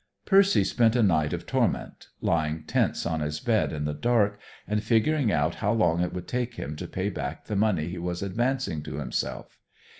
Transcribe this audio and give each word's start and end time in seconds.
Percy 0.25 0.63
spent 0.63 0.95
a 0.95 1.03
night 1.03 1.31
of 1.31 1.45
torment, 1.45 2.07
lying 2.21 2.63
tense 2.65 3.05
on 3.05 3.19
his 3.19 3.39
bed 3.39 3.71
in 3.71 3.85
the 3.85 3.93
dark, 3.93 4.39
and 4.67 4.81
figuring 4.83 5.31
out 5.31 5.53
how 5.61 5.71
long 5.71 6.01
it 6.01 6.11
would 6.11 6.27
take 6.27 6.55
him 6.55 6.75
to 6.77 6.87
pay 6.87 7.11
back 7.11 7.45
the 7.45 7.55
money 7.55 7.87
he 7.87 7.99
was 7.99 8.23
advancing 8.23 8.81
to 8.81 8.95
himself. 8.95 9.59